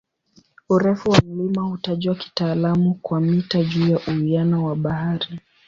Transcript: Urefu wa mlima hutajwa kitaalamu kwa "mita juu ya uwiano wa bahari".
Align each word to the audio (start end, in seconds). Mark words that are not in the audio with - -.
Urefu 0.69 1.09
wa 1.11 1.21
mlima 1.21 1.61
hutajwa 1.61 2.15
kitaalamu 2.15 2.93
kwa 3.01 3.21
"mita 3.21 3.63
juu 3.63 3.87
ya 3.87 3.99
uwiano 4.07 4.65
wa 4.65 4.75
bahari". 4.75 5.39